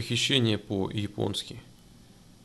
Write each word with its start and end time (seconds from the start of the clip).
Похищение 0.00 0.56
по-японски. 0.56 1.60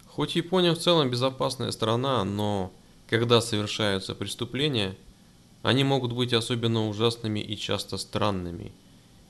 Хоть 0.08 0.36
Япония 0.36 0.74
в 0.74 0.78
целом 0.78 1.10
безопасная 1.10 1.72
страна, 1.72 2.22
но 2.26 2.74
когда 3.08 3.40
совершаются 3.40 4.14
преступления, 4.14 4.98
они 5.64 5.86
могут 5.86 6.12
быть 6.12 6.34
особенно 6.34 6.90
ужасными 6.90 7.40
и 7.40 7.56
часто 7.56 7.96
странными. 7.96 8.74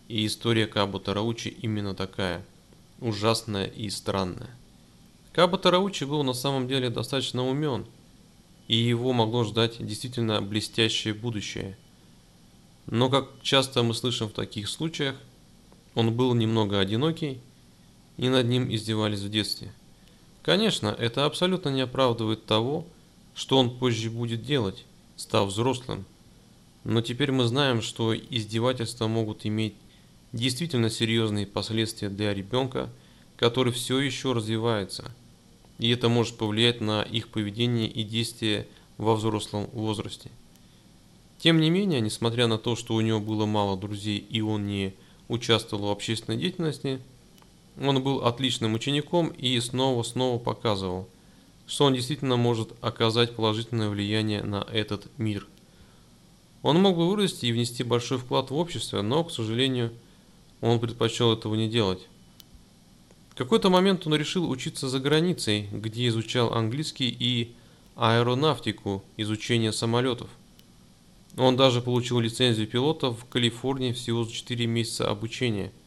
И 0.08 0.26
история 0.26 0.66
Кабу 0.66 1.00
Тараучи 1.00 1.50
именно 1.50 1.94
такая– 1.94 2.44
ужасная 3.00 3.68
и 3.68 3.92
странная. 3.92 4.50
Кабу 5.32 5.60
Тараучи 5.60 6.06
был 6.06 6.24
на 6.24 6.34
самом 6.34 6.68
деле 6.68 6.90
достаточно 6.90 7.48
умен, 7.48 7.86
и 8.68 8.76
его 8.76 9.14
могло 9.14 9.44
ждать 9.44 9.86
действительно 9.86 10.42
блестящее 10.42 11.14
будущее. 11.14 11.78
Но, 12.88 13.12
как 13.12 13.30
часто 13.44 13.84
мы 13.84 13.94
слышим 13.94 14.30
в 14.30 14.34
таких 14.34 14.68
случаях, 14.68 15.16
он 15.94 16.12
был 16.12 16.34
немного 16.34 16.80
одинокий 16.80 17.40
и 18.18 18.30
над 18.30 18.48
ним 18.48 18.74
издевались 18.74 19.22
в 19.22 19.30
детстве. 19.30 19.72
Конечно, 20.42 20.88
это 20.88 21.26
абсолютно 21.26 21.70
не 21.70 21.82
оправдывает 21.82 22.46
того, 22.46 22.86
что 23.34 23.58
он 23.58 23.78
позже 23.78 24.10
будет 24.10 24.44
делать, 24.44 24.86
став 25.16 25.50
взрослым. 25.50 26.06
Но 26.84 27.02
теперь 27.02 27.32
мы 27.32 27.46
знаем, 27.46 27.82
что 27.82 28.16
издевательства 28.16 29.08
могут 29.08 29.46
иметь 29.46 29.74
действительно 30.34 30.90
серьезные 30.90 31.48
последствия 31.48 32.10
для 32.10 32.34
ребенка, 32.34 32.90
который 33.38 33.74
все 33.74 34.00
еще 34.00 34.34
развивается. 34.34 35.12
И 35.80 35.90
это 35.90 36.10
может 36.10 36.38
повлиять 36.38 36.80
на 36.80 37.02
их 37.02 37.30
поведение 37.30 37.90
и 37.90 38.04
действия 38.04 38.68
во 38.98 39.16
взрослом 39.16 39.68
возрасте. 39.74 40.30
Тем 41.38 41.60
не 41.60 41.70
менее, 41.70 42.02
несмотря 42.02 42.48
на 42.48 42.58
то, 42.58 42.76
что 42.76 42.94
у 42.96 43.02
него 43.02 43.20
было 43.20 43.46
мало 43.46 43.78
друзей 43.78 44.18
и 44.18 44.42
он 44.42 44.68
не 44.68 44.94
участвовал 45.28 45.88
в 45.88 45.92
общественной 45.92 46.38
деятельности, 46.38 47.00
он 47.80 48.02
был 48.02 48.26
отличным 48.26 48.74
учеником 48.74 49.28
и 49.28 49.60
снова-снова 49.60 50.40
показывал, 50.40 51.10
что 51.68 51.86
он 51.86 51.94
действительно 51.94 52.38
может 52.38 52.72
оказать 52.82 53.36
положительное 53.36 53.90
влияние 53.90 54.44
на 54.44 54.66
этот 54.72 55.08
мир. 55.18 55.48
Он 56.62 56.82
мог 56.82 56.96
бы 56.96 57.10
вырасти 57.10 57.48
и 57.48 57.52
внести 57.52 57.84
большой 57.84 58.18
вклад 58.18 58.50
в 58.50 58.56
общество, 58.56 59.02
но, 59.02 59.24
к 59.24 59.32
сожалению, 59.32 59.92
он 60.62 60.80
предпочел 60.80 61.34
этого 61.34 61.56
не 61.56 61.70
делать. 61.70 62.08
В 63.32 63.36
какой-то 63.36 63.70
момент 63.70 64.08
он 64.08 64.16
решил 64.16 64.50
учиться 64.50 64.88
за 64.88 65.00
границей, 65.00 65.68
где 65.72 66.08
изучал 66.08 66.54
английский 66.54 67.10
и 67.10 67.54
аэронавтику, 67.96 69.04
изучение 69.18 69.74
самолетов. 69.74 70.30
Он 71.38 71.58
даже 71.58 71.82
получил 71.82 72.20
лицензию 72.20 72.66
пилота 72.66 73.12
в 73.12 73.26
Калифорнии 73.26 73.92
всего 73.92 74.24
за 74.24 74.32
4 74.32 74.66
месяца 74.66 75.10
обучения– 75.10 75.74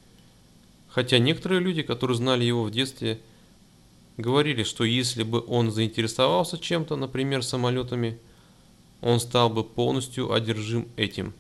Хотя 0.89 1.19
некоторые 1.19 1.61
люди, 1.61 1.83
которые 1.83 2.17
знали 2.17 2.45
его 2.45 2.65
в 2.65 2.71
детстве, 2.71 3.21
говорили, 4.17 4.63
что 4.63 4.85
если 4.85 5.23
бы 5.23 5.45
он 5.47 5.71
заинтересовался 5.71 6.59
чем-то, 6.59 6.97
например, 6.97 7.43
самолетами, 7.43 8.19
он 9.01 9.21
стал 9.21 9.51
бы 9.51 9.63
полностью 9.63 10.33
одержим 10.33 10.89
этим. 10.97 11.35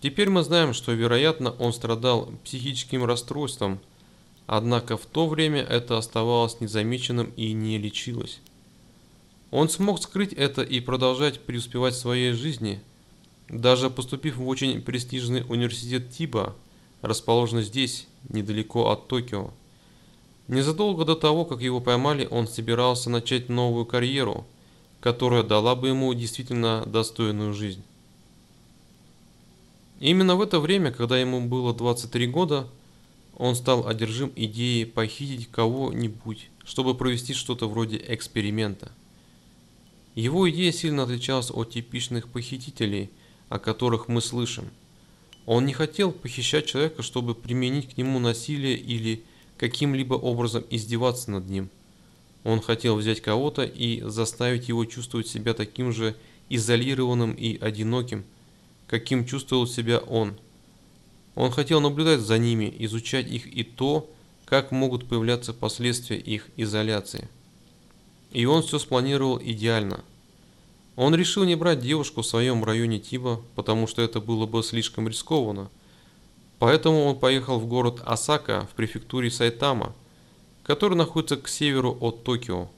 Теперь 0.00 0.28
мы 0.28 0.44
знаем, 0.44 0.74
что, 0.74 0.92
вероятно, 0.92 1.50
он 1.52 1.72
страдал 1.72 2.30
психическим 2.44 3.04
расстройством, 3.04 3.80
однако 4.46 4.96
в 4.96 5.06
то 5.06 5.26
время 5.26 5.62
это 5.62 5.98
оставалось 5.98 6.60
незамеченным 6.60 7.32
и 7.36 7.52
не 7.52 7.78
лечилось. 7.78 8.38
Он 9.50 9.68
смог 9.68 10.00
скрыть 10.00 10.34
это 10.34 10.62
и 10.62 10.78
продолжать 10.78 11.40
преуспевать 11.40 11.94
в 11.94 11.98
своей 11.98 12.32
жизни, 12.32 12.80
даже 13.48 13.90
поступив 13.90 14.36
в 14.36 14.46
очень 14.46 14.82
престижный 14.82 15.42
университет 15.48 16.10
Тиба– 16.10 16.54
расположена 17.02 17.62
здесь, 17.62 18.06
недалеко 18.28 18.90
от 18.90 19.08
Токио. 19.08 19.50
Незадолго 20.48 21.04
до 21.04 21.14
того, 21.14 21.44
как 21.44 21.60
его 21.60 21.80
поймали, 21.80 22.26
он 22.30 22.48
собирался 22.48 23.10
начать 23.10 23.48
новую 23.48 23.84
карьеру, 23.84 24.46
которая 25.00 25.42
дала 25.42 25.76
бы 25.76 25.88
ему 25.88 26.12
действительно 26.14 26.84
достойную 26.86 27.52
жизнь. 27.52 27.82
Именно 30.00 30.36
в 30.36 30.42
это 30.42 30.60
время, 30.60 30.90
когда 30.92 31.18
ему 31.18 31.40
было 31.40 31.74
23 31.74 32.26
года, 32.28 32.68
он 33.36 33.54
стал 33.54 33.86
одержим 33.86 34.32
идеей 34.34 34.86
похитить 34.86 35.50
кого-нибудь, 35.50 36.50
чтобы 36.64 36.94
провести 36.94 37.34
что-то 37.34 37.68
вроде 37.68 38.02
эксперимента. 38.08 38.90
Его 40.14 40.50
идея 40.50 40.72
сильно 40.72 41.04
отличалась 41.04 41.50
от 41.50 41.70
типичных 41.70 42.28
похитителей, 42.28 43.10
о 43.48 43.58
которых 43.58 44.08
мы 44.08 44.20
слышим– 44.20 44.70
он 45.48 45.64
не 45.64 45.72
хотел 45.72 46.12
похищать 46.12 46.66
человека, 46.66 47.02
чтобы 47.02 47.34
применить 47.34 47.88
к 47.88 47.96
нему 47.96 48.18
насилие 48.18 48.76
или 48.76 49.24
каким-либо 49.56 50.12
образом 50.12 50.62
издеваться 50.68 51.30
над 51.30 51.48
ним. 51.48 51.70
Он 52.44 52.60
хотел 52.60 52.96
взять 52.96 53.22
кого-то 53.22 53.64
и 53.64 54.02
заставить 54.02 54.68
его 54.68 54.84
чувствовать 54.84 55.26
себя 55.26 55.54
таким 55.54 55.90
же 55.90 56.14
изолированным 56.50 57.32
и 57.32 57.58
одиноким, 57.60 58.24
каким 58.88 59.24
чувствовал 59.24 59.66
себя 59.66 60.00
он. 60.00 60.36
Он 61.34 61.50
хотел 61.50 61.80
наблюдать 61.80 62.20
за 62.20 62.36
ними, 62.36 62.70
изучать 62.80 63.30
их 63.30 63.46
и 63.46 63.62
то, 63.62 64.06
как 64.44 64.70
могут 64.70 65.08
появляться 65.08 65.54
последствия 65.54 66.18
их 66.18 66.46
изоляции. 66.58 67.26
И 68.32 68.44
он 68.44 68.62
все 68.62 68.78
спланировал 68.78 69.40
идеально– 69.42 70.04
он 70.98 71.14
решил 71.14 71.44
не 71.44 71.54
брать 71.54 71.78
девушку 71.78 72.22
в 72.22 72.26
своем 72.26 72.64
районе 72.64 72.98
Тиба, 72.98 73.40
потому 73.54 73.86
что 73.86 74.02
это 74.02 74.20
было 74.20 74.46
бы 74.46 74.64
слишком 74.64 75.06
рискованно. 75.06 75.70
Поэтому 76.58 77.04
он 77.04 77.16
поехал 77.16 77.60
в 77.60 77.68
город 77.68 78.02
Осака 78.04 78.66
в 78.68 78.74
префектуре 78.74 79.30
Сайтама, 79.30 79.94
который 80.64 80.98
находится 80.98 81.36
к 81.36 81.46
северу 81.46 81.96
от 82.00 82.24
Токио. 82.24 82.68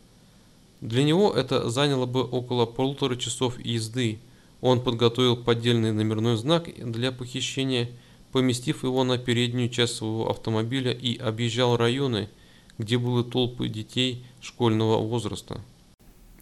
Для 0.82 1.02
него 1.02 1.32
это 1.32 1.70
заняло 1.70 2.04
бы 2.04 2.22
около 2.22 2.66
полутора 2.66 3.16
часов 3.16 3.58
езды. 3.58 4.18
Он 4.60 4.82
подготовил 4.82 5.38
поддельный 5.38 5.92
номерной 5.92 6.36
знак 6.36 6.68
для 6.76 7.12
похищения, 7.12 7.88
поместив 8.32 8.84
его 8.84 9.02
на 9.02 9.16
переднюю 9.16 9.70
часть 9.70 9.94
своего 9.96 10.28
автомобиля 10.28 10.92
и 10.92 11.16
объезжал 11.16 11.78
районы, 11.78 12.28
где 12.76 12.98
были 12.98 13.22
толпы 13.24 13.68
детей 13.68 14.26
школьного 14.42 14.98
возраста. 14.98 15.62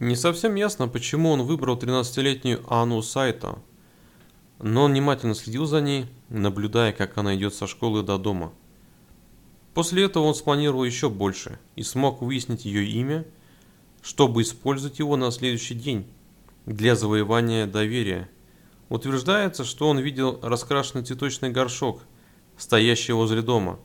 Не 0.01 0.15
совсем 0.15 0.55
ясно, 0.55 0.87
почему 0.87 1.31
он 1.31 1.43
выбрал 1.43 1.77
13-летнюю 1.77 2.63
Анну 2.73 3.03
Сайто, 3.03 3.59
но 4.61 4.85
он 4.85 4.93
внимательно 4.93 5.35
следил 5.35 5.67
за 5.67 5.81
ней, 5.81 6.07
наблюдая, 6.29 6.93
как 6.93 7.19
она 7.19 7.35
идет 7.35 7.53
со 7.53 7.67
школы 7.67 8.05
до 8.05 8.17
дома. 8.17 8.53
После 9.75 10.05
этого 10.05 10.25
он 10.25 10.37
спланировал 10.37 10.85
еще 10.85 11.11
больше 11.11 11.59
и 11.75 11.83
смог 11.83 12.23
выяснить 12.23 12.65
ее 12.65 12.87
имя, 12.87 13.27
чтобы 14.01 14.43
использовать 14.43 15.01
его 15.01 15.17
на 15.17 15.33
следующий 15.33 15.75
день 15.75 16.07
для 16.65 16.95
завоевания 16.95 17.67
доверия. 17.67 18.31
Утверждается, 18.91 19.65
что 19.65 19.89
он 19.89 19.99
видел 19.99 20.39
раскрашенный 20.43 21.05
цветочный 21.05 21.51
горшок, 21.51 22.03
стоящий 22.57 23.13
возле 23.13 23.43
дома, 23.43 23.81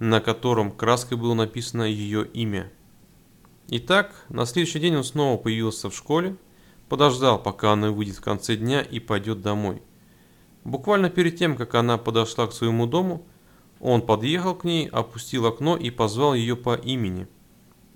на 0.00 0.20
котором 0.20 0.70
краской 0.70 1.16
было 1.16 1.32
написано 1.32 1.84
ее 1.84 2.26
имя– 2.26 2.70
Итак, 3.68 4.14
на 4.28 4.46
следующий 4.46 4.78
день 4.78 4.94
он 4.94 5.02
снова 5.02 5.36
появился 5.36 5.90
в 5.90 5.96
школе, 5.96 6.36
подождал, 6.88 7.42
пока 7.42 7.72
она 7.72 7.90
выйдет 7.90 8.16
в 8.16 8.20
конце 8.20 8.54
дня 8.54 8.80
и 8.80 9.00
пойдет 9.00 9.42
домой. 9.42 9.82
Буквально 10.62 11.10
перед 11.10 11.36
тем, 11.36 11.56
как 11.56 11.74
она 11.74 11.98
подошла 11.98 12.46
к 12.46 12.52
своему 12.52 12.86
дому, 12.86 13.26
он 13.80 14.02
подъехал 14.02 14.54
к 14.54 14.62
ней, 14.62 14.88
опустил 14.88 15.46
окно 15.46 15.76
и 15.76 15.90
позвал 15.90 16.34
ее 16.34 16.54
по 16.54 16.76
имени. 16.76 17.26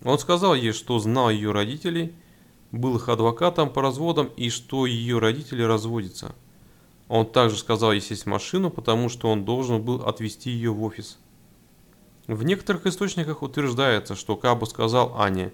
Он 0.03 0.19
сказал 0.19 0.57
ей, 0.57 0.73
что 0.73 0.99
знал 0.99 1.31
ее 1.31 1.53
родителей, 1.53 2.15
был 2.73 2.97
их 2.97 3.09
адвокатом 3.09 3.71
по 3.71 3.81
разводам 3.81 4.29
и 4.37 4.51
что 4.51 4.87
ее 4.87 5.19
родители 5.21 5.63
разводятся. 5.63 6.35
Он 7.07 7.27
также 7.27 7.57
сказал 7.57 7.93
ей 7.93 8.01
сесть 8.01 8.25
в 8.25 8.27
машину, 8.27 8.71
потому 8.71 9.09
что 9.09 9.31
он 9.31 9.45
должен 9.45 9.83
был 9.83 10.03
отвезти 10.03 10.51
ее 10.51 10.73
в 10.73 10.83
офис. 10.83 11.19
В 12.27 12.45
некоторых 12.45 12.87
источниках 12.87 13.43
утверждается, 13.43 14.15
что 14.15 14.37
Кабу 14.37 14.67
сказал 14.67 15.17
Ане, 15.19 15.53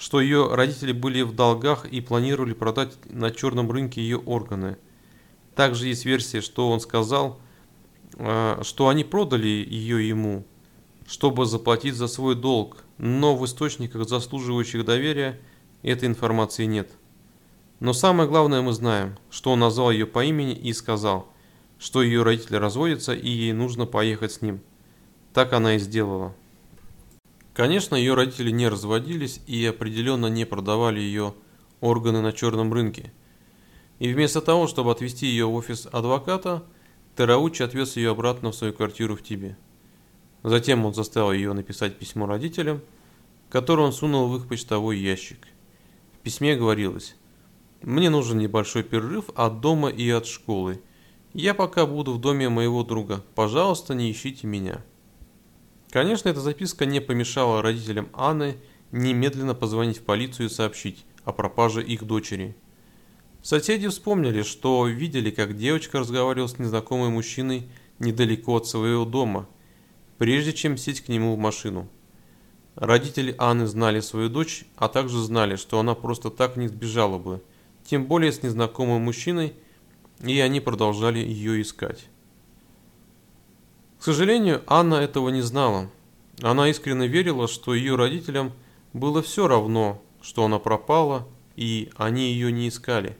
что 0.00 0.22
ее 0.22 0.54
родители 0.54 0.92
были 0.92 1.20
в 1.20 1.34
долгах 1.34 1.84
и 1.84 2.00
планировали 2.00 2.54
продать 2.54 2.96
на 3.04 3.30
черном 3.30 3.70
рынке 3.70 4.00
ее 4.00 4.16
органы. 4.16 4.78
Также 5.54 5.88
есть 5.88 6.06
версия, 6.06 6.40
что 6.40 6.70
он 6.70 6.80
сказал, 6.80 7.38
э, 8.14 8.60
что 8.62 8.88
они 8.88 9.04
продали 9.04 9.46
ее 9.46 10.08
ему, 10.08 10.46
чтобы 11.06 11.44
заплатить 11.44 11.96
за 11.96 12.08
свой 12.08 12.34
долг, 12.34 12.82
но 12.96 13.36
в 13.36 13.44
источниках, 13.44 14.08
заслуживающих 14.08 14.86
доверия, 14.86 15.38
этой 15.82 16.08
информации 16.08 16.64
нет. 16.64 16.90
Но 17.78 17.92
самое 17.92 18.26
главное 18.26 18.62
мы 18.62 18.72
знаем, 18.72 19.18
что 19.30 19.52
он 19.52 19.60
назвал 19.60 19.90
ее 19.90 20.06
по 20.06 20.24
имени 20.24 20.54
и 20.54 20.72
сказал, 20.72 21.28
что 21.78 22.02
ее 22.02 22.22
родители 22.22 22.56
разводятся 22.56 23.12
и 23.12 23.28
ей 23.28 23.52
нужно 23.52 23.84
поехать 23.84 24.32
с 24.32 24.40
ним. 24.40 24.62
Так 25.34 25.52
она 25.52 25.74
и 25.74 25.78
сделала. 25.78 26.34
Конечно, 27.54 27.96
ее 27.96 28.14
родители 28.14 28.50
не 28.50 28.68
разводились 28.68 29.40
и 29.46 29.64
определенно 29.66 30.26
не 30.26 30.44
продавали 30.44 31.00
ее 31.00 31.34
органы 31.80 32.20
на 32.20 32.32
черном 32.32 32.72
рынке. 32.72 33.12
И 33.98 34.12
вместо 34.12 34.40
того, 34.40 34.66
чтобы 34.66 34.92
отвезти 34.92 35.26
ее 35.26 35.46
в 35.46 35.54
офис 35.54 35.88
адвоката, 35.90 36.64
Тераучи 37.16 37.62
отвез 37.62 37.96
ее 37.96 38.10
обратно 38.10 38.50
в 38.50 38.54
свою 38.54 38.72
квартиру 38.72 39.16
в 39.16 39.22
Тибе. 39.22 39.58
Затем 40.42 40.86
он 40.86 40.94
заставил 40.94 41.32
ее 41.32 41.52
написать 41.52 41.98
письмо 41.98 42.26
родителям, 42.26 42.80
которое 43.50 43.82
он 43.82 43.92
сунул 43.92 44.28
в 44.28 44.36
их 44.36 44.48
почтовой 44.48 44.98
ящик. 44.98 45.46
В 46.14 46.18
письме 46.22 46.56
говорилось 46.56 47.16
«Мне 47.82 48.10
нужен 48.10 48.38
небольшой 48.38 48.84
перерыв 48.84 49.26
от 49.34 49.60
дома 49.60 49.90
и 49.90 50.08
от 50.08 50.26
школы. 50.26 50.80
Я 51.34 51.52
пока 51.52 51.84
буду 51.84 52.12
в 52.12 52.20
доме 52.20 52.48
моего 52.48 52.84
друга. 52.84 53.24
Пожалуйста, 53.34 53.94
не 53.94 54.10
ищите 54.10 54.46
меня». 54.46 54.82
Конечно, 55.90 56.28
эта 56.28 56.40
записка 56.40 56.86
не 56.86 57.00
помешала 57.00 57.62
родителям 57.62 58.08
Анны 58.12 58.56
немедленно 58.92 59.54
позвонить 59.54 59.98
в 59.98 60.02
полицию 60.02 60.46
и 60.46 60.52
сообщить 60.52 61.04
о 61.24 61.32
пропаже 61.32 61.82
их 61.82 62.04
дочери. 62.04 62.56
Соседи 63.42 63.88
вспомнили, 63.88 64.42
что 64.42 64.86
видели, 64.86 65.30
как 65.30 65.56
девочка 65.56 65.98
разговаривала 65.98 66.46
с 66.46 66.58
незнакомым 66.58 67.14
мужчиной 67.14 67.68
недалеко 67.98 68.56
от 68.56 68.66
своего 68.66 69.04
дома, 69.04 69.48
прежде 70.18 70.52
чем 70.52 70.76
сесть 70.76 71.00
к 71.00 71.08
нему 71.08 71.34
в 71.34 71.38
машину. 71.38 71.88
Родители 72.76 73.34
Анны 73.38 73.66
знали 73.66 74.00
свою 74.00 74.28
дочь, 74.28 74.64
а 74.76 74.88
также 74.88 75.18
знали, 75.18 75.56
что 75.56 75.80
она 75.80 75.94
просто 75.94 76.30
так 76.30 76.56
не 76.56 76.68
сбежала 76.68 77.18
бы, 77.18 77.42
тем 77.84 78.06
более 78.06 78.30
с 78.30 78.42
незнакомым 78.42 79.02
мужчиной, 79.02 79.54
и 80.22 80.38
они 80.38 80.60
продолжали 80.60 81.18
ее 81.18 81.60
искать. 81.60 82.06
К 84.00 84.02
сожалению, 84.02 84.62
Анна 84.66 84.94
этого 84.94 85.28
не 85.28 85.42
знала. 85.42 85.90
Она 86.40 86.70
искренне 86.70 87.06
верила, 87.06 87.46
что 87.46 87.74
ее 87.74 87.96
родителям 87.96 88.54
было 88.94 89.20
все 89.20 89.46
равно, 89.46 90.00
что 90.22 90.46
она 90.46 90.58
пропала, 90.58 91.28
и 91.54 91.90
они 91.96 92.32
ее 92.32 92.50
не 92.50 92.68
искали. 92.68 93.14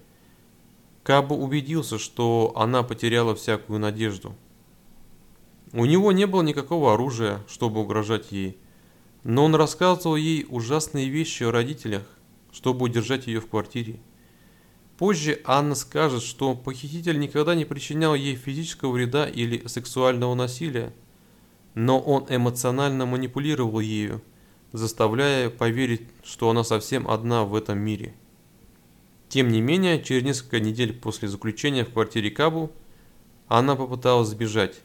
Кабу 1.02 1.34
убедился, 1.36 1.98
что 1.98 2.54
она 2.56 2.82
потеряла 2.82 3.34
всякую 3.34 3.78
надежду. 3.78 4.34
У 5.74 5.84
него 5.84 6.12
не 6.12 6.26
было 6.26 6.40
никакого 6.40 6.94
оружия, 6.94 7.42
чтобы 7.46 7.82
угрожать 7.82 8.32
ей, 8.32 8.56
но 9.22 9.44
он 9.44 9.54
рассказывал 9.56 10.16
ей 10.16 10.46
ужасные 10.48 11.10
вещи 11.10 11.42
о 11.42 11.52
родителях, 11.52 12.04
чтобы 12.52 12.86
удержать 12.86 13.26
ее 13.26 13.40
в 13.40 13.50
квартире. 13.50 14.00
Позже 15.00 15.40
Анна 15.44 15.76
скажет, 15.76 16.22
что 16.22 16.54
похититель 16.54 17.18
никогда 17.18 17.54
не 17.54 17.64
причинял 17.64 18.14
ей 18.14 18.36
физического 18.36 18.92
вреда 18.92 19.26
или 19.26 19.66
сексуального 19.66 20.34
насилия, 20.34 20.92
но 21.74 21.98
он 21.98 22.26
эмоционально 22.28 23.06
манипулировал 23.06 23.80
ею, 23.80 24.20
заставляя 24.72 25.48
поверить, 25.48 26.02
что 26.22 26.50
она 26.50 26.64
совсем 26.64 27.08
одна 27.08 27.44
в 27.44 27.54
этом 27.54 27.78
мире. 27.78 28.12
Тем 29.30 29.48
не 29.48 29.62
менее, 29.62 30.02
через 30.02 30.22
несколько 30.22 30.60
недель 30.60 30.92
после 30.92 31.28
заключения 31.28 31.86
в 31.86 31.94
квартире 31.94 32.30
Кабу, 32.30 32.70
она 33.48 33.76
попыталась 33.76 34.28
сбежать. 34.28 34.82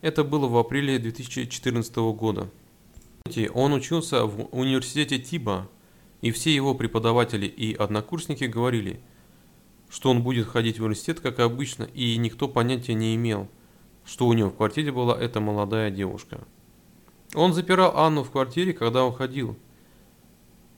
Это 0.00 0.24
было 0.24 0.48
в 0.48 0.56
апреле 0.56 0.98
2014 0.98 1.94
года. 2.16 2.50
Он 3.54 3.74
учился 3.74 4.26
в 4.26 4.48
университете 4.50 5.20
Тиба, 5.20 5.68
и 6.20 6.32
все 6.32 6.52
его 6.52 6.74
преподаватели 6.74 7.46
и 7.46 7.74
однокурсники 7.74 8.42
говорили– 8.42 8.98
что 9.92 10.10
он 10.10 10.22
будет 10.22 10.48
ходить 10.48 10.78
в 10.78 10.82
университет, 10.82 11.20
как 11.20 11.38
обычно, 11.38 11.84
и 11.84 12.16
никто 12.16 12.48
понятия 12.48 12.94
не 12.94 13.14
имел, 13.14 13.48
что 14.06 14.26
у 14.26 14.32
него 14.32 14.48
в 14.48 14.56
квартире 14.56 14.90
была 14.90 15.20
эта 15.20 15.38
молодая 15.38 15.90
девушка. 15.90 16.40
Он 17.34 17.52
запирал 17.52 17.98
Анну 17.98 18.22
в 18.24 18.30
квартире, 18.30 18.72
когда 18.72 19.04
уходил. 19.04 19.54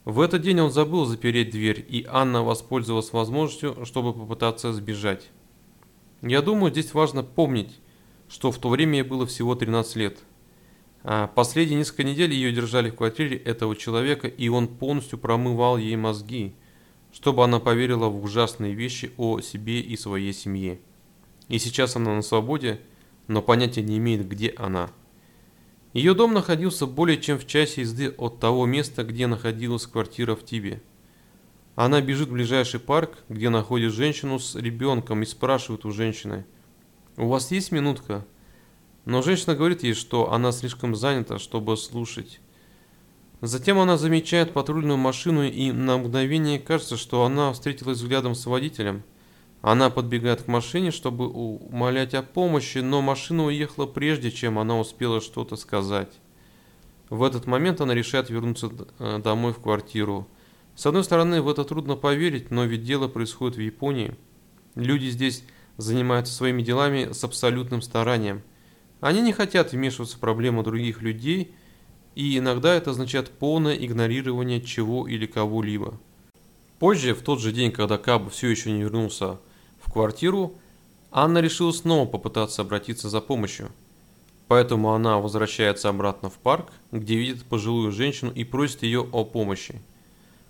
В 0.05 0.21
этот 0.21 0.43
день 0.43 0.59
он 0.59 0.73
забыл 0.73 1.05
запереть 1.05 1.51
дверь, 1.51 1.85
и 1.89 2.05
Анна 2.11 2.43
воспользовалась 2.43 3.13
возможностью, 3.13 3.87
чтобы 3.87 4.13
попытаться 4.13 4.73
сбежать. 4.73 5.31
Я 6.21 6.43
думаю, 6.43 6.73
здесь 6.73 6.93
важно 6.93 7.23
помнить, 7.23 7.79
что 8.29 8.51
в 8.51 8.59
то 8.59 8.69
время 8.69 8.95
ей 8.95 9.03
было 9.03 9.27
всего 9.27 9.55
13 9.55 9.97
лет. 9.97 10.19
А 11.05 11.29
последние 11.29 11.79
несколько 11.79 12.03
недель 12.03 12.33
ее 12.33 12.51
держали 12.51 12.91
в 12.91 12.97
квартире 12.97 13.37
этого 13.37 13.77
человека, 13.77 14.27
и 14.27 14.49
он 14.49 14.67
полностью 14.67 15.21
промывал 15.21 15.77
ей 15.79 15.95
мозги– 15.95 16.57
чтобы 17.15 17.45
она 17.45 17.61
поверила 17.61 18.09
в 18.09 18.25
ужасные 18.25 18.75
вещи 18.75 19.13
о 19.17 19.41
себе 19.41 19.81
и 19.81 19.97
своей 19.97 20.33
семье. 20.33 20.81
И 21.49 21.61
сейчас 21.61 21.95
она 21.95 22.13
на 22.13 22.23
свободе, 22.23 22.81
но 23.29 23.41
понятия 23.41 23.83
не 23.83 23.99
имеет, 23.99 24.29
где 24.29 24.53
она. 24.57 24.91
Ее 25.93 26.15
дом 26.15 26.35
находился 26.35 26.87
более 26.87 27.21
чем 27.21 27.39
в 27.39 27.47
часе 27.47 27.83
езды 27.83 28.09
от 28.09 28.41
того 28.41 28.67
места, 28.67 29.05
где 29.05 29.29
находилась 29.29 29.87
квартира 29.87 30.35
в 30.35 30.45
Тибе. 30.45 30.83
Она 31.77 32.01
бежит 32.01 32.31
в 32.31 32.33
ближайший 32.33 32.81
парк, 32.81 33.19
где 33.29 33.49
находит 33.49 33.93
женщину 33.93 34.41
с 34.41 34.57
ребенком 34.57 35.23
и 35.23 35.27
спрашивает 35.27 35.85
у 35.85 35.93
женщины, 35.93 36.45
«У 37.17 37.29
вас 37.29 37.53
есть 37.53 37.71
минутка?» 37.71 38.27
Но 39.05 39.23
женщина 39.23 39.55
говорит 39.55 39.85
ей, 39.85 39.95
что 39.95 40.33
она 40.33 40.51
слишком 40.51 40.97
занята, 40.97 41.39
чтобы 41.39 41.77
слушать. 41.77 42.41
Затем 43.47 43.79
она 43.79 43.99
замечает 43.99 44.55
патрульную 44.55 44.97
машину 44.97 45.43
и 45.45 45.71
на 45.71 45.99
мгновение 45.99 46.59
кажется, 46.59 46.97
что 46.97 47.27
она 47.27 47.53
встретилась 47.53 47.99
взглядом 47.99 48.35
с 48.35 48.47
водителем. 48.47 49.03
Она 49.61 49.91
подбегает 49.91 50.41
к 50.41 50.47
машине, 50.47 50.91
чтобы 50.91 51.29
умолять 51.29 52.15
о 52.15 52.23
помощи, 52.23 52.79
но 52.79 53.03
машина 53.03 53.45
уехала 53.45 53.85
прежде, 53.85 54.31
чем 54.31 54.59
она 54.59 54.81
успела 54.81 55.21
что-то 55.21 55.57
сказать. 55.57 56.09
В 57.11 57.23
этот 57.23 57.47
момент 57.47 57.83
она 57.83 57.93
решает 57.93 58.31
вернуться 58.31 58.71
э, 58.99 59.19
домой 59.23 59.53
в 59.53 59.59
квартиру. 59.59 60.27
С 60.75 60.87
одной 60.87 61.05
стороны, 61.05 61.43
в 61.43 61.49
это 61.51 61.65
трудно 61.65 61.97
поверить, 61.97 62.51
но 62.51 62.65
ведь 62.65 62.85
дело 62.85 63.09
происходит 63.09 63.59
в 63.59 63.61
Японии. 63.61 64.17
Люди 64.75 65.11
здесь 65.11 65.45
занимаются 65.77 66.33
своими 66.33 66.63
делами 66.63 67.13
с 67.13 67.23
абсолютным 67.23 67.83
старанием. 67.83 68.41
Они 69.03 69.21
не 69.21 69.35
хотят 69.35 69.73
вмешиваться 69.73 70.17
в 70.17 70.21
проблемы 70.21 70.63
других 70.63 71.03
людей– 71.03 71.55
и 72.15 72.39
иногда 72.39 72.75
это 72.75 72.91
означает 72.91 73.31
полное 73.31 73.75
игнорирование 73.75 74.61
чего 74.61 75.07
или 75.07 75.27
кого-либо. 75.27 75.99
Позже, 76.79 77.15
в 77.15 77.23
тот 77.23 77.41
же 77.41 77.53
день, 77.53 77.73
когда 77.73 77.99
Каб 77.99 78.31
все 78.31 78.49
еще 78.49 78.71
не 78.71 78.83
вернулся 78.83 79.39
в 79.81 79.93
квартиру, 79.93 80.55
Анна 81.11 81.39
решила 81.39 81.73
снова 81.73 82.07
попытаться 82.07 82.63
обратиться 82.63 83.09
за 83.09 83.21
помощью. 83.21 83.71
Поэтому 84.49 84.93
она 84.93 85.19
возвращается 85.19 85.89
обратно 85.89 86.29
в 86.29 86.35
парк, 86.35 86.73
где 86.93 87.17
видит 87.17 87.45
пожилую 87.45 87.93
женщину 87.93 88.31
и 88.33 88.45
просит 88.45 88.83
ее 88.83 89.09
о 89.13 89.25
помощи. 89.25 89.81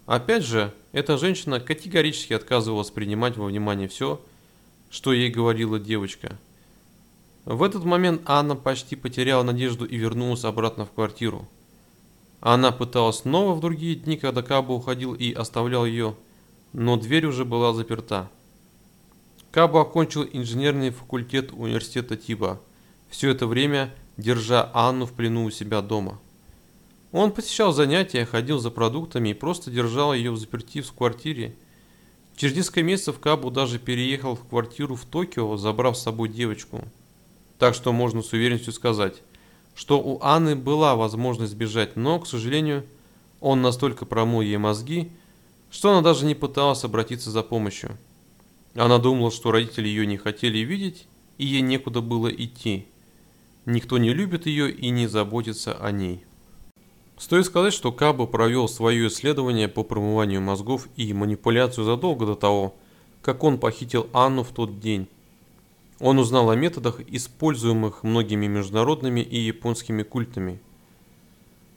Опять 0.06 0.44
же, 0.44 0.72
эта 0.92 1.16
женщина 1.16 1.60
категорически 1.60 2.32
отказывалась 2.32 2.90
принимать 2.90 3.36
во 3.36 3.46
внимание 3.46 3.88
все, 3.88 4.20
что 4.90 5.12
ей 5.12 5.30
говорила 5.30 5.78
девочка. 5.78 6.38
В 7.44 7.62
этот 7.62 7.84
момент 7.84 8.22
Анна 8.24 8.56
почти 8.56 8.96
потеряла 8.96 9.42
надежду 9.42 9.84
и 9.84 9.96
вернулась 9.96 10.44
обратно 10.44 10.86
в 10.86 10.92
квартиру. 10.92 11.46
Она 12.44 12.72
пыталась 12.72 13.20
снова 13.20 13.54
в 13.54 13.60
другие 13.60 13.94
дни, 13.94 14.18
когда 14.18 14.42
Каба 14.42 14.72
уходил 14.72 15.14
и 15.14 15.32
оставлял 15.32 15.86
ее, 15.86 16.14
но 16.74 16.98
дверь 16.98 17.24
уже 17.24 17.46
была 17.46 17.72
заперта. 17.72 18.30
Каба 19.50 19.80
окончил 19.80 20.28
инженерный 20.30 20.90
факультет 20.90 21.52
университета 21.54 22.18
Тиба, 22.18 22.60
все 23.08 23.30
это 23.30 23.46
время 23.46 23.94
держа 24.18 24.70
Анну 24.74 25.06
в 25.06 25.14
плену 25.14 25.44
у 25.44 25.50
себя 25.50 25.80
дома. 25.80 26.20
Он 27.12 27.32
посещал 27.32 27.72
занятия, 27.72 28.26
ходил 28.26 28.58
за 28.58 28.70
продуктами 28.70 29.30
и 29.30 29.34
просто 29.34 29.70
держал 29.70 30.12
ее 30.12 30.30
в 30.30 30.36
заперти 30.36 30.82
в 30.82 30.92
квартире. 30.92 31.56
Через 32.36 32.56
несколько 32.56 32.82
месяцев 32.82 33.20
Кабу 33.20 33.50
даже 33.50 33.78
переехал 33.78 34.36
в 34.36 34.46
квартиру 34.46 34.96
в 34.96 35.06
Токио, 35.06 35.56
забрав 35.56 35.96
с 35.96 36.02
собой 36.02 36.28
девочку. 36.28 36.82
Так 37.58 37.74
что 37.74 37.90
можно 37.94 38.20
с 38.20 38.34
уверенностью 38.34 38.74
сказать– 38.74 39.22
что 39.74 40.00
у 40.00 40.22
Анны 40.22 40.56
была 40.56 40.96
возможность 40.96 41.52
сбежать, 41.52 41.96
но, 41.96 42.20
к 42.20 42.26
сожалению, 42.26 42.84
он 43.40 43.62
настолько 43.62 44.06
промыл 44.06 44.40
ей 44.40 44.56
мозги, 44.56 45.10
что 45.70 45.90
она 45.90 46.00
даже 46.00 46.24
не 46.24 46.34
пыталась 46.34 46.84
обратиться 46.84 47.30
за 47.30 47.42
помощью. 47.42 47.98
Она 48.74 48.98
думала, 48.98 49.30
что 49.30 49.50
родители 49.50 49.88
ее 49.88 50.06
не 50.06 50.16
хотели 50.16 50.58
видеть, 50.58 51.06
и 51.38 51.46
ей 51.46 51.60
некуда 51.60 52.00
было 52.00 52.28
идти. 52.28 52.86
Никто 53.66 53.98
не 53.98 54.12
любит 54.12 54.46
ее 54.46 54.70
и 54.70 54.90
не 54.90 55.06
заботится 55.06 55.74
о 55.74 55.90
ней. 55.90 56.24
Стоит 57.16 57.46
сказать, 57.46 57.72
что 57.72 57.92
Каба 57.92 58.26
провел 58.26 58.68
свое 58.68 59.08
исследование 59.08 59.68
по 59.68 59.84
промыванию 59.84 60.40
мозгов 60.40 60.88
и 60.96 61.12
манипуляцию 61.12 61.84
задолго 61.84 62.26
до 62.26 62.34
того, 62.34 62.74
как 63.22 63.44
он 63.44 63.58
похитил 63.58 64.08
Анну 64.12 64.42
в 64.42 64.50
тот 64.50 64.80
день. 64.80 65.08
Он 66.00 66.18
узнал 66.18 66.50
о 66.50 66.56
методах, 66.56 67.00
используемых 67.06 68.02
многими 68.02 68.46
международными 68.46 69.20
и 69.20 69.38
японскими 69.38 70.02
культами. 70.02 70.60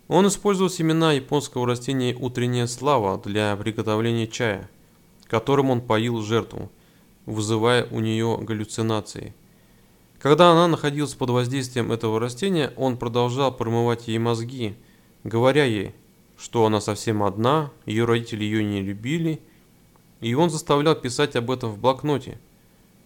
Он 0.07 0.27
использовал 0.27 0.69
семена 0.69 1.13
японского 1.13 1.67
растения 1.67 2.15
утренняя 2.15 2.65
слава 2.65 3.19
для 3.19 3.55
приготовления 3.55 4.27
чая, 4.27 4.69
которым 5.25 5.69
он 5.69 5.81
поил 5.81 6.21
жертву, 6.21 6.71
вызывая 7.25 7.87
у 7.91 7.99
нее 7.99 8.37
галлюцинации. 8.41 9.35
Когда 10.19 10.51
она 10.51 10.67
находилась 10.67 11.13
под 11.13 11.29
воздействием 11.29 11.91
этого 11.91 12.19
растения, 12.19 12.73
он 12.75 12.97
продолжал 12.97 13.55
промывать 13.55 14.07
ей 14.07 14.17
мозги, 14.17 14.75
говоря 15.23 15.65
ей, 15.65 15.93
что 16.39 16.65
она 16.65 16.81
совсем 16.81 17.21
одна, 17.21 17.71
ее 17.85 18.05
родители 18.05 18.43
ее 18.43 18.63
не 18.63 18.81
любили, 18.81 19.39
и 20.21 20.33
он 20.33 20.49
заставлял 20.49 20.95
писать 20.95 21.35
об 21.35 21.51
этом 21.51 21.71
в 21.71 21.77
блокноте– 21.77 22.39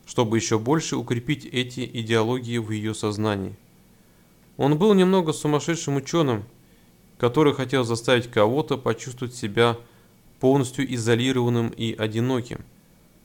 чтобы 0.05 0.37
еще 0.37 0.59
больше 0.59 0.95
укрепить 0.95 1.45
эти 1.45 1.81
идеологии 1.81 2.57
в 2.57 2.71
ее 2.71 2.93
сознании. 2.93 3.55
Он 4.57 4.77
был 4.77 4.93
немного 4.93 5.33
сумасшедшим 5.33 5.97
ученым, 5.97 6.43
который 7.17 7.53
хотел 7.53 7.83
заставить 7.83 8.29
кого-то 8.29 8.77
почувствовать 8.77 9.35
себя 9.35 9.77
полностью 10.39 10.91
изолированным 10.93 11.69
и 11.69 11.93
одиноким. 11.93 12.65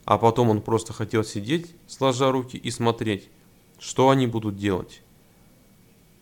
А 0.05 0.19
потом 0.19 0.51
он 0.51 0.61
просто 0.61 0.93
хотел 0.93 1.25
сидеть, 1.25 1.75
сложа 1.87 2.31
руки 2.31 2.57
и 2.57 2.71
смотреть, 2.71 3.29
что 3.79 4.11
они 4.11 4.27
будут 4.27 4.57
делать. 4.57 5.03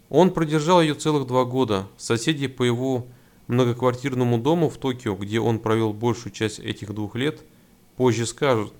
Он 0.09 0.31
продержал 0.31 0.81
ее 0.81 0.95
целых 0.95 1.27
два 1.27 1.45
года. 1.45 1.89
Соседи 1.97 2.47
по 2.47 2.63
его 2.63 3.07
многоквартирному 3.47 4.39
дому 4.39 4.71
в 4.71 4.79
Токио, 4.79 5.15
где 5.17 5.41
он 5.41 5.59
провел 5.59 5.93
большую 5.93 6.33
часть 6.33 6.61
этих 6.61 6.95
двух 6.95 7.15
лет, 7.15 7.43
позже 7.97 8.27
скажут, 8.27 8.73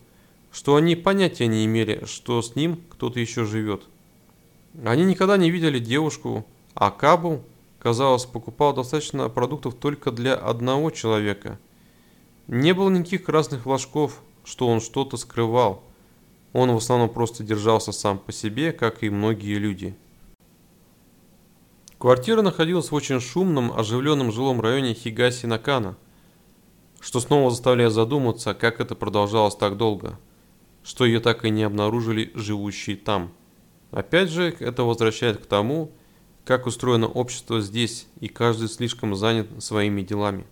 что 0.55 0.77
они 0.77 0.95
понятия 0.95 1.49
не 1.49 1.65
имели, 1.65 2.05
что 2.07 2.41
с 2.41 2.55
ним 2.55 2.81
кто-то 2.89 3.19
еще 3.19 3.45
живет. 3.45 3.83
Они 4.85 5.05
никогда 5.05 5.37
не 5.37 5.51
видели 5.51 5.81
девушку, 5.81 6.47
а 6.75 6.93
Кабу, 6.93 7.43
казалось, 7.81 8.25
покупал 8.25 8.73
достаточно 8.73 9.29
продуктов 9.29 9.75
только 9.75 10.13
для 10.13 10.37
одного 10.37 10.91
человека. 10.91 11.59
Не 12.47 12.73
было 12.73 12.89
никаких 12.89 13.25
красных 13.25 13.63
флажков, 13.63 14.23
что 14.45 14.69
он 14.69 14.81
что-то 14.81 15.17
скрывал. 15.17 15.83
Он 16.53 16.71
в 16.71 16.77
основном 16.77 17.09
просто 17.09 17.43
держался 17.43 17.91
сам 17.91 18.17
по 18.21 18.31
себе, 18.31 18.71
как 18.71 19.03
и 19.03 19.11
многие 19.11 19.59
люди. 19.59 19.97
Квартира 21.99 22.43
находилась 22.43 22.93
в 22.93 22.95
очень 22.95 23.19
шумном, 23.19 23.77
оживленном 23.77 24.31
жилом 24.31 24.61
районе 24.61 24.93
Хигаси-Накана, 24.93 25.97
что 27.01 27.19
снова 27.19 27.51
заставляет 27.51 27.93
задуматься, 27.93 28.55
как 28.55 28.79
это 28.81 28.95
продолжалось 28.95 29.57
так 29.57 29.77
долго, 29.77 30.17
что 30.85 31.07
ее 31.07 31.19
так 31.19 31.45
и 31.45 31.51
не 31.51 31.65
обнаружили 31.65 32.31
живущие 32.35 32.97
там. 32.97 33.33
Опять 33.91 34.29
же, 34.29 34.55
это 34.61 34.85
возвращает 34.85 35.39
к 35.39 35.47
тому, 35.47 35.91
как 36.45 36.67
устроено 36.67 37.07
общество 37.09 37.61
здесь, 37.61 38.07
и 38.21 38.29
каждый 38.29 38.69
слишком 38.69 39.17
занят 39.17 39.49
своими 39.65 40.03
делами. 40.03 40.45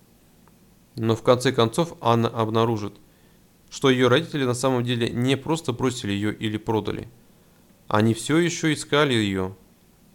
Но 0.96 1.14
в 1.14 1.22
конце 1.22 1.52
концов 1.52 1.94
Анна 2.00 2.28
обнаружит, 2.28 2.94
что 3.70 3.90
ее 3.90 4.08
родители 4.08 4.44
на 4.44 4.54
самом 4.54 4.84
деле 4.84 5.10
не 5.10 5.36
просто 5.36 5.72
бросили 5.72 6.12
ее 6.12 6.34
или 6.34 6.56
продали. 6.56 7.08
Они 7.88 8.14
все 8.14 8.38
еще 8.38 8.72
искали 8.72 9.12
ее, 9.12 9.54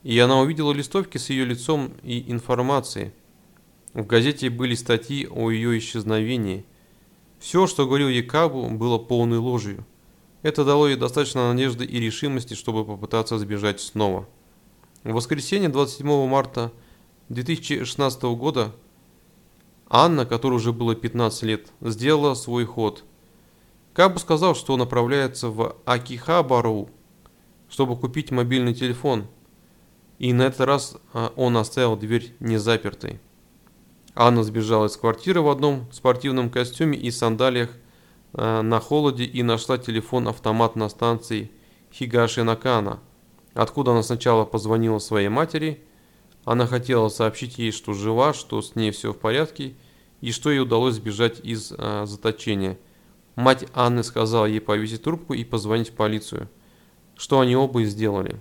и 0.03 0.17
она 0.17 0.39
увидела 0.39 0.71
листовки 0.71 1.17
с 1.17 1.29
ее 1.29 1.45
лицом 1.45 1.93
и 2.01 2.31
информацией. 2.31 3.12
В 3.93 4.05
газете 4.05 4.50
были 4.50 4.74
статьи 4.74 5.27
о 5.27 5.51
ее 5.51 5.77
исчезновении. 5.77 6.65
Все, 7.39 7.67
что 7.67 7.86
говорил 7.86 8.09
Якабу, 8.09 8.67
было 8.69 8.97
полной 8.97 9.38
ложью. 9.38 9.86
Это 10.47 10.63
дало 10.63 10.87
ей 10.87 10.95
достаточно 10.95 11.51
надежды 11.51 11.83
и 11.83 11.99
решимости, 11.99 12.53
чтобы 12.53 12.85
попытаться 12.85 13.37
сбежать 13.37 13.81
снова. 13.81 14.29
В 15.03 15.11
воскресенье 15.11 15.67
27 15.67 16.25
марта 16.25 16.71
2016 17.27 18.23
года 18.23 18.73
Анна, 19.89 20.25
которой 20.25 20.53
уже 20.53 20.71
было 20.71 20.95
15 20.95 21.43
лет, 21.43 21.67
сделала 21.81 22.33
свой 22.33 22.63
ход. 22.63 23.03
Кабу 23.93 24.19
сказал, 24.19 24.55
что 24.55 24.77
направляется 24.77 25.49
в 25.49 25.75
Акихабару, 25.83 26.91
чтобы 27.67 27.97
купить 27.97 28.31
мобильный 28.31 28.73
телефон– 28.73 29.27
и 30.19 30.31
на 30.33 30.43
этот 30.43 30.61
раз 30.61 30.97
а, 31.13 31.31
он 31.35 31.57
оставил 31.57 31.95
дверь 31.95 32.33
не 32.39 32.57
запертой. 32.57 33.19
Анна 34.15 34.43
сбежала 34.43 34.87
из 34.87 34.97
квартиры 34.97 35.41
в 35.41 35.49
одном 35.49 35.91
спортивном 35.91 36.49
костюме 36.49 36.97
и 36.97 37.11
сандалиях 37.11 37.69
на 38.38 38.79
холоде 38.79 39.25
и 39.25 39.44
нашла 39.44 39.77
телефон-автомат 39.77 40.75
на 40.75 40.89
станции 40.89 41.51
Хигаши 41.91 42.44
Накана, 42.44 43.00
откуда 43.53 43.91
она 43.91 44.03
сначала 44.03 44.46
позвонила 44.46 45.00
своей 45.00 45.29
матери. 45.29 45.84
Она 46.46 46.65
хотела 46.67 47.10
сообщить 47.10 47.58
ей, 47.58 47.72
что 47.72 47.94
жива, 47.94 48.34
что 48.34 48.62
с 48.62 48.75
ней 48.75 48.91
все 48.91 49.12
в 49.12 49.17
порядке 49.17 49.75
и 50.22 50.32
что 50.32 50.50
ей 50.50 50.60
удалось 50.60 50.96
сбежать 50.96 51.39
из 51.44 51.74
а, 51.77 52.06
заточения. 52.06 52.77
Мать 53.36 53.65
Анны 53.74 54.03
сказала 54.03 54.46
ей 54.46 54.62
повесить 54.62 55.03
трубку 55.03 55.34
и 55.34 55.44
позвонить 55.44 55.89
в 55.89 55.94
полицию, 55.94 56.50
что 57.15 57.39
они 57.39 57.56
оба 57.56 57.82
и 57.82 57.86
сделали. 57.86 58.39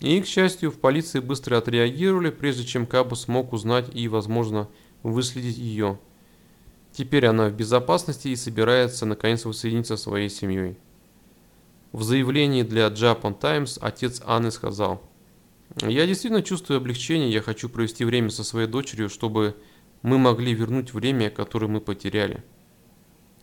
И, 0.00 0.20
к 0.20 0.26
счастью, 0.26 0.70
в 0.70 0.78
полиции 0.78 1.20
быстро 1.20 1.58
отреагировали, 1.58 2.30
прежде 2.30 2.64
чем 2.64 2.86
Каба 2.86 3.14
смог 3.14 3.52
узнать 3.52 3.90
и, 3.92 4.06
возможно, 4.08 4.68
выследить 5.02 5.58
ее. 5.58 5.98
Теперь 6.92 7.26
она 7.26 7.48
в 7.48 7.54
безопасности 7.54 8.28
и 8.28 8.36
собирается 8.36 9.06
наконец 9.06 9.44
воссоединиться 9.44 9.96
со 9.96 10.02
своей 10.04 10.28
семьей. 10.28 10.78
В 11.92 12.02
заявлении 12.02 12.62
для 12.62 12.88
Japan 12.88 13.38
Times 13.38 13.78
отец 13.80 14.20
Анны 14.24 14.50
сказал, 14.50 15.02
«Я 15.82 16.06
действительно 16.06 16.42
чувствую 16.42 16.78
облегчение, 16.78 17.30
я 17.30 17.40
хочу 17.40 17.68
провести 17.68 18.04
время 18.04 18.30
со 18.30 18.44
своей 18.44 18.66
дочерью, 18.66 19.08
чтобы 19.08 19.56
мы 20.02 20.18
могли 20.18 20.54
вернуть 20.54 20.92
время, 20.92 21.30
которое 21.30 21.68
мы 21.68 21.80
потеряли». 21.80 22.42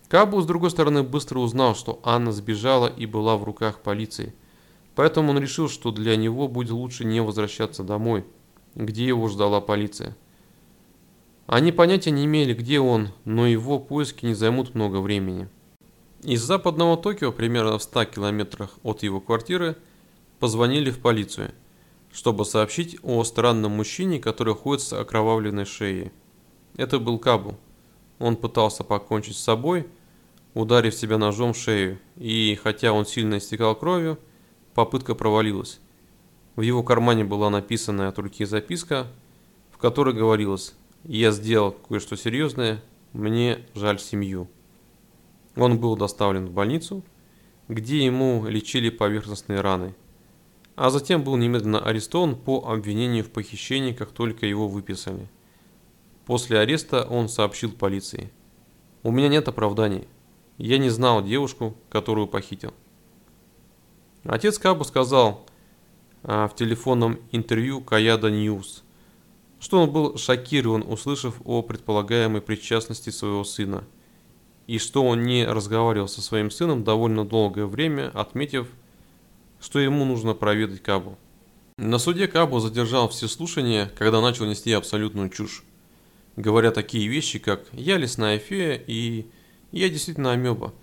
Кабу, 0.07 0.41
с 0.41 0.45
другой 0.45 0.69
стороны, 0.69 1.01
быстро 1.01 1.39
узнал, 1.39 1.75
что 1.75 1.99
Анна 2.03 2.31
сбежала 2.31 2.87
и 2.87 3.05
была 3.05 3.37
в 3.37 3.43
руках 3.43 3.81
полиции– 3.81 4.33
Поэтому 4.95 5.31
он 5.31 5.39
решил, 5.39 5.69
что 5.69 5.91
для 5.91 6.15
него 6.15 6.47
будет 6.47 6.71
лучше 6.71 7.03
не 7.03 7.21
возвращаться 7.21 7.83
домой, 7.83 8.25
где 8.75 9.05
его 9.05 9.27
ждала 9.27 9.59
полиция. 9.61 10.15
Они 11.47 11.71
понятия 11.71 12.09
не 12.09 12.25
имели, 12.25 12.55
где 12.55 12.79
он, 12.79 13.09
но 13.23 13.45
его 13.45 13.77
поиски 13.77 14.25
не 14.25 14.33
займут 14.33 14.73
много 14.73 14.97
времени. 14.97 15.47
Из 16.23 16.41
западного 16.41 16.97
Токио, 16.97 17.31
примерно 17.31 17.77
в 17.77 17.83
100 17.83 18.05
километрах 18.05 18.79
от 18.81 19.03
его 19.03 19.21
квартиры, 19.21 19.75
позвонили 20.39 20.89
в 20.89 20.99
полицию, 20.99 21.51
чтобы 22.11 22.45
сообщить 22.45 22.97
о 23.03 23.23
странном 23.23 23.73
мужчине, 23.73 24.19
который 24.19 24.55
ходит 24.55 24.81
с 24.81 24.93
окровавленной 24.93 25.65
шеей. 25.65 26.11
Это 26.77 26.97
был 26.97 27.19
Кабу. 27.19 27.55
Он 28.17 28.37
пытался 28.37 28.83
покончить 28.83 29.37
с 29.37 29.43
собой, 29.43 29.87
ударив 30.55 30.95
себя 30.95 31.19
ножом 31.19 31.53
в 31.53 31.57
шею, 31.57 31.99
и 32.15 32.57
хотя 32.63 32.91
он 32.91 33.05
сильно 33.05 33.37
истекал 33.37 33.75
кровью, 33.75 34.17
попытка 34.73 35.13
провалилась. 35.13 35.79
В 36.55 36.61
его 36.61 36.81
кармане 36.81 37.23
была 37.23 37.51
написанная 37.51 38.07
от 38.07 38.17
руки 38.17 38.45
записка, 38.45 39.05
в 39.69 39.77
которой 39.77 40.15
говорилось 40.15 40.73
«Я 41.05 41.31
сделал 41.31 41.71
кое-что 41.71 42.15
серьезное, 42.15 42.81
мне 43.13 43.59
жаль 43.75 43.99
семью». 43.99 44.47
Он 45.55 45.79
был 45.79 45.95
доставлен 45.95 46.47
в 46.47 46.51
больницу, 46.51 47.03
где 47.67 48.03
ему 48.03 48.45
лечили 48.47 48.89
поверхностные 48.89 49.61
раны, 49.61 49.95
а 50.75 50.89
затем 50.89 51.23
был 51.23 51.37
немедленно 51.37 51.79
арестован 51.79 52.35
по 52.35 52.67
обвинению 52.67 53.23
в 53.23 53.29
похищении, 53.29 53.93
как 53.93 54.11
только 54.11 54.45
его 54.45 54.67
выписали. 54.67 55.27
После 56.25 56.59
ареста 56.59 57.03
он 57.03 57.29
сообщил 57.29 57.71
полиции. 57.71 58.31
«У 59.03 59.11
меня 59.11 59.27
нет 59.27 59.47
оправданий. 59.47 60.07
Я 60.57 60.79
не 60.79 60.89
знал 60.89 61.23
девушку, 61.23 61.75
которую 61.89 62.27
похитил». 62.27 62.73
Отец 64.23 64.57
Кабу 64.57 64.83
сказал 64.83 65.45
а, 66.23 66.47
в 66.47 66.55
телефонном 66.55 67.19
интервью 67.31 67.81
Kyodo 67.81 68.31
News, 68.31 68.83
что 69.65 69.81
он 69.81 69.89
был 69.89 70.15
шокирован, 70.15 70.83
услышав 70.87 71.41
о 71.43 71.63
предполагаемой 71.63 72.39
причастности 72.39 73.09
своего 73.09 73.43
сына, 73.43 73.83
и 74.67 74.77
что 74.77 75.03
он 75.03 75.23
не 75.23 75.43
разговаривал 75.43 76.07
со 76.07 76.21
своим 76.21 76.51
сыном 76.51 76.83
довольно 76.83 77.25
долгое 77.25 77.65
время, 77.65 78.11
отметив, 78.13 78.67
что 79.59 79.79
ему 79.79 80.05
нужно 80.05 80.35
проведать 80.35 80.83
Кабу. 80.83 81.17
На 81.79 81.97
суде 81.97 82.27
Кабу 82.27 82.59
задержал 82.59 83.09
все 83.09 83.27
слушания, 83.27 83.91
когда 83.97 84.21
начал 84.21 84.45
нести 84.45 84.71
абсолютную 84.71 85.31
чушь, 85.31 85.63
говоря 86.35 86.69
такие 86.69 87.07
вещи, 87.07 87.39
как 87.39 87.63
«я 87.71 87.97
лесная 87.97 88.37
фея» 88.37 88.79
и 88.85 89.25
«я 89.71 89.89
действительно 89.89 90.31
амеба», 90.31 90.75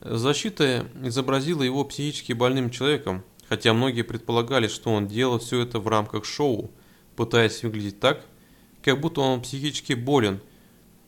Защита 0.00 0.86
изобразила 1.02 1.64
его 1.64 1.84
психически 1.84 2.32
больным 2.32 2.70
человеком, 2.70 3.24
хотя 3.48 3.74
многие 3.74 4.02
предполагали, 4.02 4.68
что 4.68 4.92
он 4.92 5.08
делал 5.08 5.40
все 5.40 5.62
это 5.62 5.80
в 5.80 5.88
рамках 5.88 6.24
шоу, 6.24 6.70
пытаясь 7.16 7.62
выглядеть 7.62 8.00
так, 8.00 8.24
как 8.82 9.00
будто 9.00 9.20
он 9.20 9.40
психически 9.40 9.94
болен, 9.94 10.40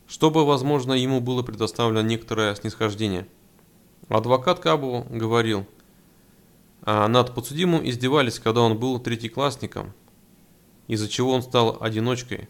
чтобы, 0.07 0.45
возможно, 0.45 0.93
ему 0.93 1.19
было 1.19 1.43
предоставлено 1.43 2.01
некоторое 2.01 2.55
снисхождение. 2.55 3.27
Адвокат 4.07 4.59
Кабу 4.59 5.05
говорил, 5.09 5.67
а 6.81 7.07
над 7.07 7.35
подсудимым 7.35 7.87
издевались, 7.87 8.39
когда 8.39 8.61
он 8.61 8.77
был 8.77 8.99
третьеклассником, 8.99 9.93
из-за 10.87 11.09
чего 11.09 11.33
он 11.33 11.41
стал 11.41 11.77
одиночкой. 11.81 12.47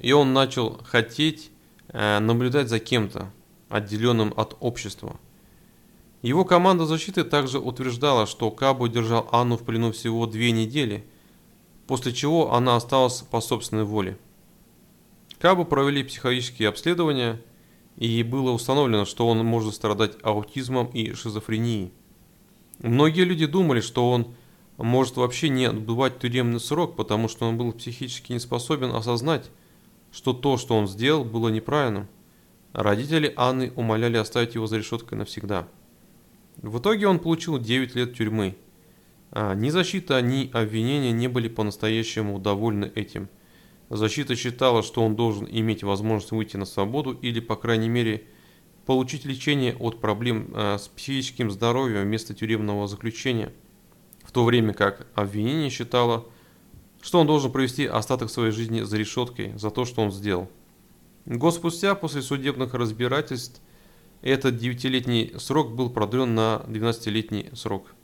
И 0.00 0.12
он 0.12 0.34
начал 0.34 0.80
хотеть 0.84 1.50
э, 1.88 2.18
наблюдать 2.18 2.68
за 2.68 2.78
кем-то, 2.78 3.32
отделенным 3.70 4.34
от 4.36 4.56
общества. 4.60 5.18
Его 6.20 6.44
команда 6.44 6.86
защиты 6.86 7.24
также 7.24 7.58
утверждала, 7.58 8.26
что 8.26 8.50
Кабу 8.50 8.88
держал 8.88 9.28
Анну 9.32 9.56
в 9.56 9.64
плену 9.64 9.92
всего 9.92 10.26
две 10.26 10.52
недели, 10.52 11.06
после 11.86 12.12
чего 12.12 12.52
она 12.54 12.76
осталась 12.76 13.22
по 13.22 13.40
собственной 13.40 13.84
воле. 13.84 14.18
Кабу 15.38 15.64
провели 15.64 16.02
психологические 16.02 16.68
обследования, 16.68 17.40
и 17.96 18.22
было 18.22 18.50
установлено, 18.50 19.04
что 19.04 19.28
он 19.28 19.44
может 19.44 19.74
страдать 19.74 20.16
аутизмом 20.22 20.86
и 20.86 21.12
шизофренией. 21.12 21.92
Многие 22.80 23.24
люди 23.24 23.46
думали, 23.46 23.80
что 23.80 24.10
он 24.10 24.34
может 24.76 25.16
вообще 25.16 25.48
не 25.48 25.66
отбывать 25.66 26.18
тюремный 26.18 26.60
срок, 26.60 26.96
потому 26.96 27.28
что 27.28 27.46
он 27.46 27.56
был 27.56 27.72
психически 27.72 28.32
не 28.32 28.40
способен 28.40 28.94
осознать, 28.94 29.50
что 30.10 30.32
то, 30.32 30.56
что 30.56 30.76
он 30.76 30.88
сделал, 30.88 31.24
было 31.24 31.48
неправильным. 31.48 32.08
Родители 32.72 33.32
Анны 33.36 33.72
умоляли 33.76 34.16
оставить 34.16 34.56
его 34.56 34.66
за 34.66 34.78
решеткой 34.78 35.18
навсегда. 35.18 35.68
В 36.56 36.78
итоге 36.78 37.06
он 37.06 37.20
получил 37.20 37.58
9 37.58 37.94
лет 37.94 38.16
тюрьмы. 38.16 38.56
А 39.36 39.52
ни 39.56 39.68
защита, 39.70 40.22
ни 40.22 40.48
обвинения 40.52 41.10
не 41.10 41.26
были 41.26 41.48
по-настоящему 41.48 42.38
довольны 42.38 42.92
этим. 42.94 43.28
Защита 43.90 44.36
считала, 44.36 44.84
что 44.84 45.04
он 45.04 45.16
должен 45.16 45.48
иметь 45.50 45.82
возможность 45.82 46.30
выйти 46.30 46.56
на 46.56 46.64
свободу 46.64 47.10
или, 47.10 47.40
по 47.40 47.56
крайней 47.56 47.88
мере, 47.88 48.28
получить 48.86 49.24
лечение 49.24 49.74
от 49.74 50.00
проблем 50.00 50.52
э, 50.54 50.78
с 50.78 50.86
психическим 50.86 51.50
здоровьем 51.50 52.02
вместо 52.02 52.32
тюремного 52.32 52.86
заключения, 52.86 53.52
в 54.22 54.30
то 54.30 54.44
время 54.44 54.72
как 54.72 55.08
обвинение 55.16 55.68
считало, 55.68 56.26
что 57.02 57.18
он 57.18 57.26
должен 57.26 57.50
провести 57.50 57.86
остаток 57.86 58.30
своей 58.30 58.52
жизни 58.52 58.82
за 58.82 58.96
решеткой 58.96 59.58
за 59.58 59.70
то, 59.70 59.84
что 59.84 60.02
он 60.02 60.12
сделал. 60.12 60.48
Год 61.26 61.54
спустя, 61.54 61.96
после 61.96 62.22
судебных 62.22 62.72
разбирательств, 62.74 63.60
этот 64.22 64.58
девятилетний 64.58 65.34
срок 65.38 65.74
был 65.74 65.90
продлен 65.90 66.36
на 66.36 66.62
12-летний 66.68 67.50
срок– 67.52 67.96